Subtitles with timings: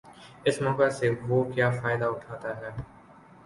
[0.45, 2.69] اس موقع سے وہ کیا فائدہ اٹھاتا ہے۔